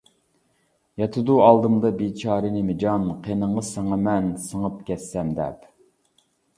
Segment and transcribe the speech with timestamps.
[1.01, 5.73] ياتىدۇ ئالدىمدا بىچارە نىمجان، قېنىڭغا سىڭىمەن سىڭىپ كەتسەم دەپ.